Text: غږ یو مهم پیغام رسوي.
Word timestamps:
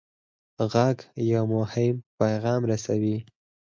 غږ 0.71 0.97
یو 1.33 1.43
مهم 1.55 1.95
پیغام 2.19 2.61
رسوي. 2.71 3.17